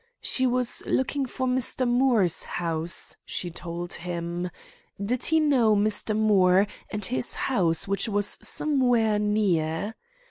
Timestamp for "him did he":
3.93-5.39